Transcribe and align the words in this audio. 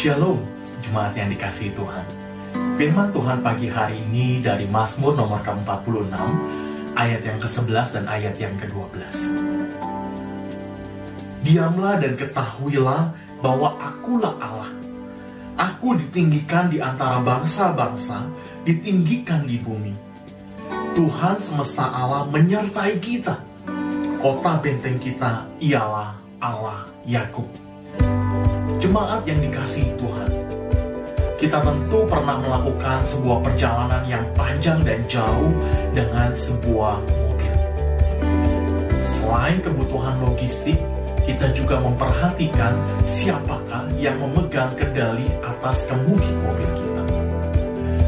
Shalom, 0.00 0.40
jemaat 0.80 1.12
yang 1.12 1.28
dikasihi 1.28 1.76
Tuhan. 1.76 2.06
Firman 2.80 3.12
Tuhan 3.12 3.44
pagi 3.44 3.68
hari 3.68 4.00
ini 4.00 4.40
dari 4.40 4.64
Mazmur 4.64 5.12
nomor 5.12 5.44
ke-46, 5.44 6.08
ayat 6.96 7.20
yang 7.20 7.36
ke-11 7.36 7.88
dan 8.00 8.04
ayat 8.08 8.32
yang 8.40 8.56
ke-12. 8.56 8.96
Diamlah 11.44 12.00
dan 12.00 12.16
ketahuilah 12.16 13.12
bahwa 13.44 13.76
akulah 13.76 14.40
Allah. 14.40 14.72
Aku 15.68 15.92
ditinggikan 15.92 16.72
di 16.72 16.80
antara 16.80 17.20
bangsa-bangsa, 17.20 18.24
ditinggikan 18.64 19.44
di 19.44 19.60
bumi. 19.60 19.92
Tuhan 20.96 21.36
semesta 21.36 21.92
Allah 21.92 22.24
menyertai 22.24 22.96
kita. 23.04 23.36
Kota 24.16 24.64
benteng 24.64 24.96
kita 24.96 25.44
ialah 25.60 26.16
Allah 26.40 26.88
Yakub. 27.04 27.68
Jemaat 28.80 29.28
yang 29.28 29.44
dikasihi 29.44 29.92
Tuhan, 30.00 30.30
kita 31.36 31.60
tentu 31.60 32.00
pernah 32.08 32.40
melakukan 32.40 33.04
sebuah 33.04 33.44
perjalanan 33.44 34.08
yang 34.08 34.24
panjang 34.32 34.80
dan 34.80 35.04
jauh 35.04 35.52
dengan 35.92 36.32
sebuah 36.32 36.96
mobil. 37.04 37.54
Selain 39.04 39.60
kebutuhan 39.60 40.16
logistik, 40.24 40.80
kita 41.28 41.52
juga 41.52 41.76
memperhatikan 41.76 42.72
siapakah 43.04 43.84
yang 44.00 44.16
memegang 44.16 44.72
kendali 44.72 45.28
atas 45.44 45.84
kemudi 45.84 46.32
mobil 46.40 46.68
kita. 46.72 47.02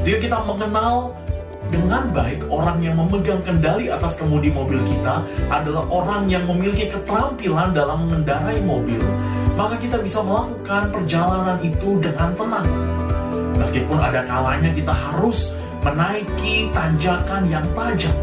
Jika 0.08 0.18
kita 0.24 0.38
mengenal 0.40 1.12
dengan 1.68 2.08
baik 2.16 2.48
orang 2.48 2.80
yang 2.80 2.96
memegang 2.96 3.44
kendali 3.44 3.92
atas 3.92 4.16
kemudi 4.16 4.48
mobil 4.48 4.80
kita 4.88 5.20
adalah 5.52 5.84
orang 5.92 6.32
yang 6.32 6.48
memiliki 6.48 6.88
keterampilan 6.88 7.76
dalam 7.76 8.08
mengendarai 8.08 8.64
mobil, 8.64 9.04
maka 9.62 9.78
kita 9.78 9.94
bisa 10.02 10.18
melakukan 10.26 10.90
perjalanan 10.90 11.54
itu 11.62 12.02
dengan 12.02 12.34
tenang. 12.34 12.66
Meskipun 13.62 13.94
ada 13.94 14.26
kalanya 14.26 14.74
kita 14.74 14.90
harus 14.90 15.54
menaiki 15.86 16.66
tanjakan 16.74 17.46
yang 17.46 17.62
tajam. 17.70 18.16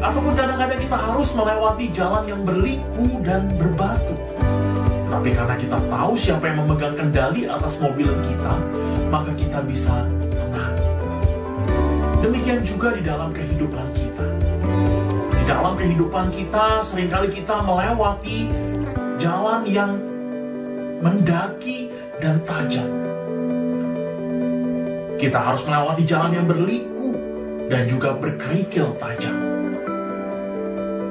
Ataupun 0.00 0.32
kadang-kadang 0.32 0.80
kita 0.80 0.96
harus 0.96 1.28
melewati 1.36 1.92
jalan 1.92 2.24
yang 2.24 2.40
berliku 2.48 3.20
dan 3.20 3.52
berbatu. 3.60 4.16
Tapi 5.12 5.36
karena 5.36 5.56
kita 5.60 5.78
tahu 5.84 6.16
siapa 6.16 6.48
yang 6.48 6.64
memegang 6.64 6.96
kendali 6.96 7.44
atas 7.44 7.76
mobil 7.76 8.08
kita, 8.24 8.52
maka 9.12 9.36
kita 9.36 9.60
bisa 9.68 10.08
tenang. 10.32 10.74
Demikian 12.24 12.64
juga 12.64 12.96
di 12.96 13.04
dalam 13.04 13.36
kehidupan 13.36 13.86
kita. 13.92 14.24
Di 15.28 15.44
dalam 15.44 15.76
kehidupan 15.76 16.32
kita, 16.32 16.80
sering 16.80 17.12
kali 17.12 17.28
kita 17.36 17.60
melewati 17.60 18.48
jalan 19.20 19.68
yang 19.68 19.92
mendaki 20.98 21.90
dan 22.18 22.42
tajam. 22.42 22.86
Kita 25.18 25.38
harus 25.38 25.62
melewati 25.66 26.02
jalan 26.06 26.30
yang 26.34 26.46
berliku 26.46 27.10
dan 27.66 27.86
juga 27.90 28.14
berkerikil 28.14 28.94
tajam. 29.02 29.36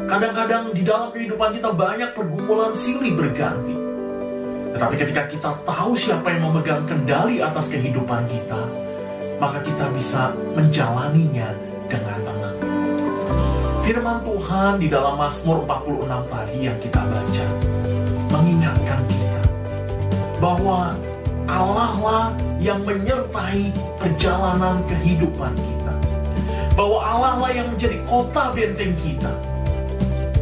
Kadang-kadang 0.07 0.71
di 0.71 0.87
dalam 0.87 1.11
kehidupan 1.11 1.59
kita 1.59 1.75
banyak 1.75 2.15
pergumulan 2.15 2.71
silih 2.71 3.11
berganti. 3.11 3.75
Tetapi 4.71 4.95
ketika 4.95 5.27
kita 5.27 5.51
tahu 5.67 5.91
siapa 5.99 6.31
yang 6.31 6.47
memegang 6.47 6.87
kendali 6.87 7.43
atas 7.43 7.67
kehidupan 7.67 8.23
kita, 8.31 8.61
maka 9.43 9.59
kita 9.59 9.91
bisa 9.91 10.31
menjalaninya 10.55 11.51
dengan 11.91 12.19
tenang. 12.23 12.57
Firman 13.83 14.19
Tuhan 14.23 14.71
di 14.79 14.87
dalam 14.91 15.15
Mazmur 15.15 15.63
46 15.63 16.31
tadi 16.31 16.57
yang 16.59 16.77
kita 16.79 17.01
baca 17.03 17.47
mengingatkan 18.31 18.99
kita 19.07 19.16
bahwa 20.37 20.93
Allah 21.47 21.93
lah 21.97 22.25
yang 22.59 22.83
menyertai 22.83 23.71
perjalanan 23.97 24.83
kehidupan 24.85 25.53
kita. 25.55 25.93
Bahwa 26.77 26.99
Allah 27.01 27.33
lah 27.41 27.51
yang 27.55 27.67
menjadi 27.73 27.97
kota 28.05 28.53
benteng 28.53 28.93
kita. 29.01 29.33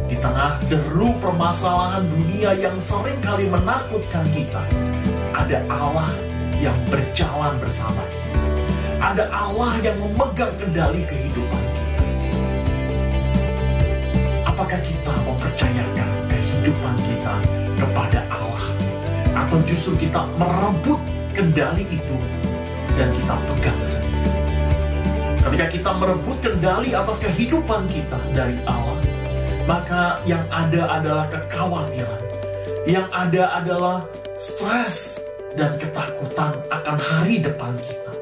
Di 0.06 0.14
tengah 0.22 0.60
deru 0.70 1.10
permasalahan 1.18 2.06
dunia 2.06 2.54
yang 2.54 2.76
sering 2.78 3.18
kali 3.24 3.50
menakutkan 3.50 4.22
kita, 4.30 4.62
ada 5.34 5.58
Allah 5.66 6.10
yang 6.62 6.76
berjalan 6.86 7.58
bersama 7.58 8.02
kita. 8.06 8.40
Ada 8.96 9.24
Allah 9.28 9.72
yang 9.82 9.96
memegang 10.00 10.54
kendali 10.56 11.02
kehidupan 11.04 11.64
kita. 11.74 12.02
Apakah 14.46 14.80
kita 14.80 15.12
mempercayakan 15.26 16.10
kehidupan 16.32 16.96
kita 17.04 17.34
kepada 17.76 18.20
Allah? 18.30 18.35
Atau 19.56 19.72
justru 19.72 20.04
kita 20.04 20.20
merebut 20.36 21.00
kendali 21.32 21.88
itu 21.88 22.16
dan 22.92 23.08
kita 23.08 23.40
pegang 23.40 23.80
sendiri. 23.88 24.28
Ketika 25.48 25.66
kita 25.72 25.90
merebut 25.96 26.36
kendali 26.44 26.92
atas 26.92 27.16
kehidupan 27.24 27.88
kita 27.88 28.20
dari 28.36 28.52
Allah, 28.68 29.00
maka 29.64 30.20
yang 30.28 30.44
ada 30.52 31.00
adalah 31.00 31.24
kekhawatiran. 31.32 32.20
Yang 32.84 33.08
ada 33.16 33.42
adalah 33.56 33.98
stres 34.36 35.24
dan 35.56 35.72
ketakutan 35.80 36.52
akan 36.68 36.96
hari 37.00 37.40
depan 37.40 37.72
kita. 37.80 38.12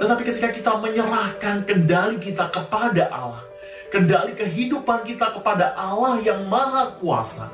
Tetapi 0.00 0.22
ketika 0.24 0.48
kita 0.48 0.72
menyerahkan 0.80 1.60
kendali 1.68 2.16
kita 2.24 2.48
kepada 2.48 3.12
Allah, 3.12 3.44
kendali 3.92 4.32
kehidupan 4.32 5.04
kita 5.04 5.28
kepada 5.28 5.76
Allah 5.76 6.24
yang 6.24 6.48
maha 6.48 6.96
kuasa, 6.96 7.52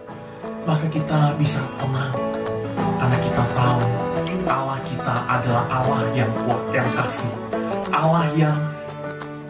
maka 0.71 0.87
kita 0.87 1.35
bisa 1.35 1.59
tenang. 1.83 2.15
Karena 2.95 3.19
kita 3.19 3.43
tahu 3.59 3.83
Allah 4.47 4.79
kita 4.87 5.15
adalah 5.27 5.65
Allah 5.67 6.01
yang 6.15 6.31
kuat, 6.47 6.63
yang 6.71 6.87
kasih. 6.95 7.35
Allah 7.91 8.31
yang 8.39 8.55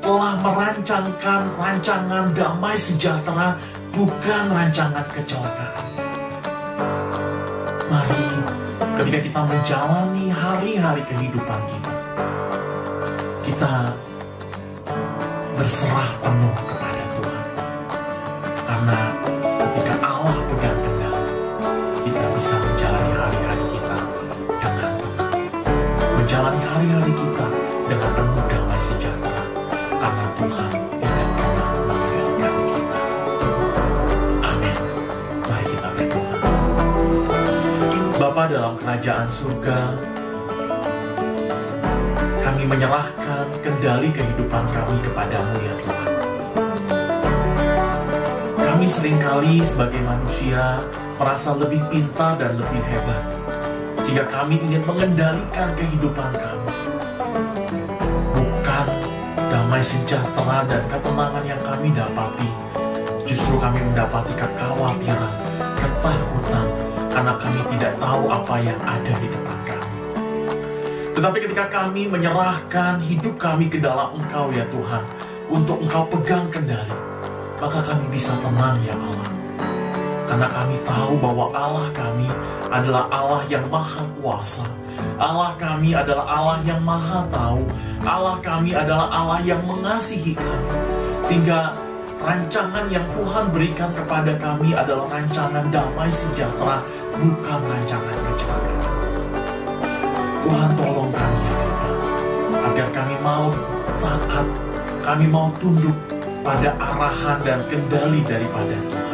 telah 0.00 0.32
merancangkan 0.41 1.41
rancangan 1.60 2.32
damai 2.32 2.72
sejahtera, 2.81 3.53
bukan 3.92 4.44
rancangan 4.48 5.04
kecelakaan. 5.12 5.84
Mari, 7.92 8.26
ketika 9.04 9.19
kita 9.20 9.41
menjalani 9.44 10.25
hari-hari 10.32 11.04
kehidupan 11.04 11.60
kita, 11.69 11.94
kita 13.44 13.72
berserah 15.60 16.10
penuh 16.25 16.54
kepada 16.64 17.02
Tuhan. 17.12 17.44
Karena 18.64 19.19
Hari-hari 26.80 27.12
kita 27.12 27.44
dengan 27.92 28.10
penuh 28.16 28.44
damai 28.48 28.80
sejahtera. 28.80 29.44
Karena 30.00 30.26
Tuhan 30.32 30.70
tidak 30.96 31.28
pernah 31.36 31.68
meninggalkan 31.76 32.56
kita. 32.72 33.00
Amin. 34.41 34.76
Mari 35.44 35.66
kita 35.76 35.88
berdoa. 35.92 36.36
Bapa 38.16 38.42
dalam 38.48 38.80
kerajaan 38.80 39.28
surga, 39.28 39.78
kami 42.48 42.64
menyerahkan 42.64 43.44
kendali 43.60 44.08
kehidupan 44.16 44.64
kami 44.72 44.96
kepadamu 45.04 45.52
ya 45.60 45.74
Tuhan. 45.84 46.08
Kami 48.56 48.86
sering 48.88 49.20
kali 49.20 49.60
sebagai 49.69 50.00
manusia 50.00 50.80
merasa 51.20 51.52
lebih 51.60 51.84
pintar 51.92 52.40
dan 52.40 52.56
lebih 52.56 52.80
hebat. 52.88 53.24
Sehingga 54.05 54.25
kami 54.28 54.59
ingin 54.61 54.83
mengendalikan 54.84 55.69
kehidupan 55.77 56.31
kami. 56.34 56.72
Bukan 58.34 58.87
damai 59.50 59.82
sejahtera 59.85 60.67
dan 60.67 60.82
ketenangan 60.91 61.44
yang 61.47 61.61
kami 61.62 61.88
dapati. 61.94 62.49
Justru 63.29 63.62
kami 63.62 63.79
mendapati 63.79 64.35
kekhawatiran, 64.35 65.35
ketakutan, 65.79 66.67
karena 67.14 67.32
kami 67.38 67.61
tidak 67.79 67.93
tahu 68.02 68.26
apa 68.26 68.55
yang 68.58 68.81
ada 68.82 69.12
di 69.23 69.29
depan 69.31 69.58
kami. 69.62 69.91
Tetapi 71.14 71.38
ketika 71.46 71.64
kami 71.70 72.11
menyerahkan 72.11 72.99
hidup 73.06 73.38
kami 73.38 73.70
ke 73.70 73.79
dalam 73.79 74.19
Engkau 74.19 74.50
ya 74.50 74.67
Tuhan, 74.67 75.03
untuk 75.46 75.79
Engkau 75.82 76.06
pegang 76.11 76.46
kendali, 76.50 76.96
maka 77.62 77.79
kami 77.87 78.11
bisa 78.11 78.35
tenang 78.43 78.82
ya 78.82 78.94
Allah. 78.99 79.30
Karena 80.31 80.47
kami 80.47 80.79
tahu 80.87 81.19
bahwa 81.19 81.50
Allah 81.50 81.91
kami 81.91 82.31
adalah 82.71 83.11
Allah 83.11 83.43
yang 83.50 83.67
maha 83.67 84.06
kuasa. 84.23 84.62
Allah 85.19 85.59
kami 85.59 85.91
adalah 85.91 86.23
Allah 86.23 86.59
yang 86.62 86.79
maha 86.87 87.27
tahu. 87.35 87.67
Allah 88.06 88.38
kami 88.38 88.71
adalah 88.71 89.11
Allah 89.11 89.43
yang 89.43 89.59
mengasihi 89.67 90.38
kami. 90.38 90.71
Sehingga 91.27 91.75
rancangan 92.23 92.87
yang 92.94 93.03
Tuhan 93.11 93.44
berikan 93.50 93.91
kepada 93.91 94.31
kami 94.38 94.71
adalah 94.71 95.11
rancangan 95.11 95.67
damai 95.75 96.06
sejahtera, 96.15 96.79
bukan 97.19 97.61
rancangan 97.67 98.15
kecelakaan. 98.15 98.79
Tuhan 100.47 100.71
tolong 100.79 101.11
kami 101.11 101.41
ya 101.43 101.59
agar 102.71 102.88
kami 102.94 103.17
mau 103.19 103.50
taat, 103.99 104.47
kami 105.03 105.27
mau 105.27 105.50
tunduk 105.59 105.99
pada 106.47 106.71
arahan 106.79 107.43
dan 107.43 107.59
kendali 107.67 108.23
daripada 108.23 108.79
Tuhan. 108.79 109.09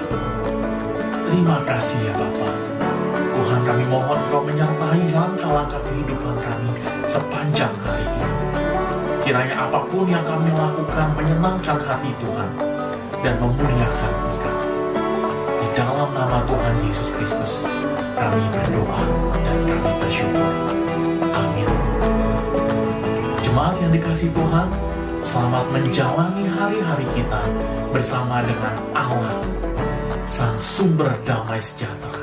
Terima 1.27 1.59
kasih 1.67 1.99
ya 2.07 2.15
Bapak. 2.15 2.55
Tuhan 3.11 3.61
kami 3.67 3.85
mohon 3.91 4.19
kau 4.31 4.47
menyertai 4.47 5.11
langkah-langkah 5.11 5.83
kehidupan 5.83 6.39
kami 6.39 6.71
sepanjang 7.11 7.75
hari 7.83 8.07
ini. 8.07 8.31
Kiranya 9.27 9.67
apa 9.67 9.83
pun 9.91 10.07
yang 10.07 10.23
kami 10.23 10.55
lakukan 10.55 11.09
menyenangkan 11.19 11.83
hati 11.83 12.15
Tuhan 12.23 12.51
dan 13.27 13.35
memuliakan 13.43 14.13
Engkau. 14.23 14.59
Di 15.51 15.67
dalam 15.75 16.15
nama 16.15 16.47
Tuhan 16.47 16.75
Yesus 16.87 17.09
Kristus, 17.19 17.55
kami 18.15 18.47
berdoa 18.55 19.03
dan 19.35 19.59
kami 19.67 19.93
bersyukur. 19.99 20.51
Amin. 21.35 21.71
Jemaat 23.43 23.75
yang 23.83 23.91
dikasih 23.91 24.31
Tuhan, 24.31 24.71
selamat 25.27 25.65
menjalani 25.75 26.47
hari-hari 26.47 27.07
kita 27.19 27.43
bersama 27.91 28.47
dengan 28.47 28.79
Allah, 28.95 29.35
Sang 30.27 30.59
Sumber 30.59 31.15
Damai 31.23 31.63
Sejahtera. 31.63 32.19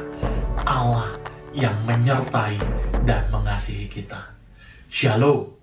Allah 0.67 1.07
yang 1.55 1.71
menyertai 1.87 2.59
dan 3.07 3.31
mengasihi 3.31 3.87
kita. 3.87 4.19
Shalom. 4.91 5.62